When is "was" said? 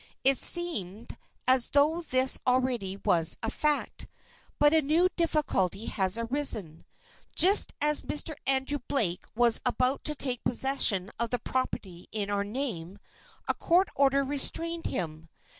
3.05-3.37, 9.35-9.61